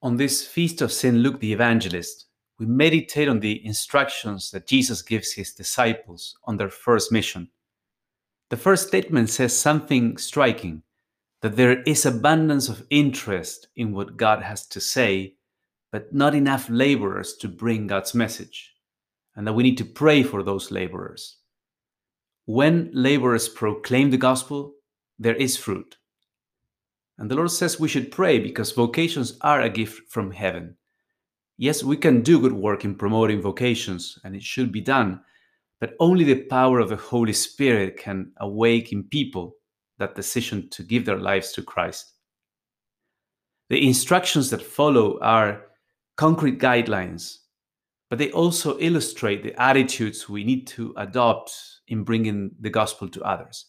[0.00, 1.16] On this feast of St.
[1.16, 2.26] Luke the Evangelist,
[2.60, 7.50] we meditate on the instructions that Jesus gives his disciples on their first mission.
[8.50, 10.82] The first statement says something striking
[11.42, 15.34] that there is abundance of interest in what God has to say,
[15.90, 18.74] but not enough laborers to bring God's message,
[19.34, 21.38] and that we need to pray for those laborers.
[22.46, 24.74] When laborers proclaim the gospel,
[25.18, 25.96] there is fruit.
[27.18, 30.76] And the Lord says we should pray because vocations are a gift from heaven.
[31.56, 35.20] Yes, we can do good work in promoting vocations, and it should be done,
[35.80, 39.56] but only the power of the Holy Spirit can awake in people
[39.98, 42.12] that decision to give their lives to Christ.
[43.70, 45.66] The instructions that follow are
[46.16, 47.38] concrete guidelines,
[48.08, 51.52] but they also illustrate the attitudes we need to adopt
[51.88, 53.66] in bringing the gospel to others.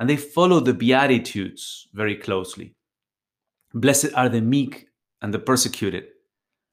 [0.00, 2.74] And they follow the Beatitudes very closely.
[3.74, 4.88] Blessed are the meek
[5.20, 6.04] and the persecuted.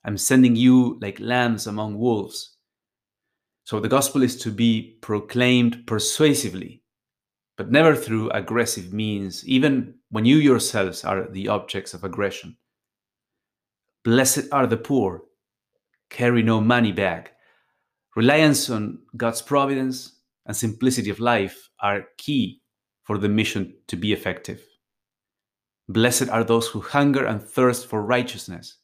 [0.05, 2.55] I'm sending you like lambs among wolves.
[3.65, 6.81] So the gospel is to be proclaimed persuasively,
[7.57, 12.55] but never through aggressive means, even when you yourselves are the objects of aggression.
[14.05, 15.23] Blessed are the poor,
[16.09, 17.29] carry no money bag.
[18.15, 20.13] Reliance on God's providence
[20.45, 22.61] and simplicity of life are key
[23.07, 24.61] for the mission to be effective.
[25.87, 28.79] Blessed are those who hunger and thirst for righteousness.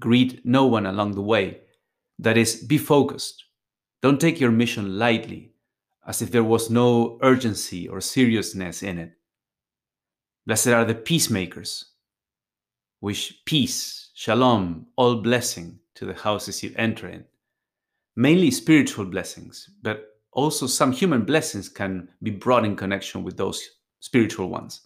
[0.00, 1.60] Greet no one along the way.
[2.18, 3.44] That is, be focused.
[4.02, 5.52] Don't take your mission lightly,
[6.08, 9.12] as if there was no urgency or seriousness in it.
[10.44, 11.92] Blessed are the peacemakers.
[13.00, 17.24] Wish peace, shalom, all blessing to the houses you enter in.
[18.16, 23.60] Mainly spiritual blessings, but also some human blessings can be brought in connection with those
[23.98, 24.82] spiritual ones.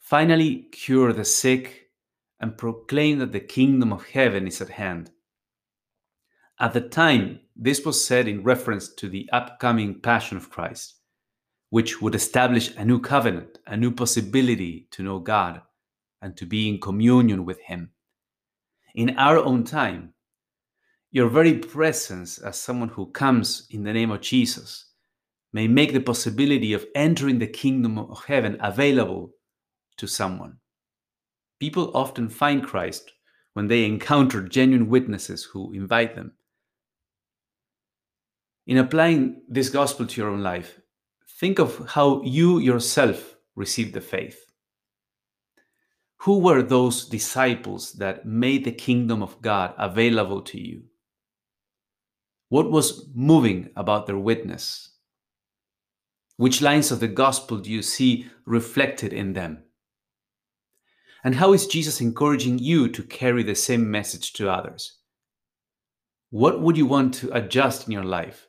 [0.00, 1.90] Finally, cure the sick
[2.40, 5.12] and proclaim that the kingdom of heaven is at hand.
[6.58, 10.96] At the time, this was said in reference to the upcoming Passion of Christ,
[11.70, 15.62] which would establish a new covenant, a new possibility to know God
[16.20, 17.90] and to be in communion with Him.
[18.96, 20.14] In our own time,
[21.16, 24.90] your very presence as someone who comes in the name of Jesus
[25.50, 29.30] may make the possibility of entering the kingdom of heaven available
[29.96, 30.58] to someone.
[31.58, 33.12] People often find Christ
[33.54, 36.32] when they encounter genuine witnesses who invite them.
[38.66, 40.78] In applying this gospel to your own life,
[41.40, 44.44] think of how you yourself received the faith.
[46.18, 50.82] Who were those disciples that made the kingdom of God available to you?
[52.48, 54.90] What was moving about their witness?
[56.36, 59.64] Which lines of the gospel do you see reflected in them?
[61.24, 64.98] And how is Jesus encouraging you to carry the same message to others?
[66.30, 68.46] What would you want to adjust in your life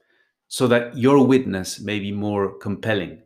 [0.47, 3.23] so that your witness may be more compelling?